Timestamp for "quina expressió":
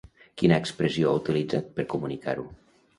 0.41-1.11